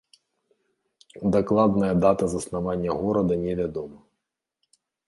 Дакладная 1.35 1.91
дата 2.07 2.25
заснавання 2.35 2.91
горада 3.07 3.33
невядома. 3.47 3.97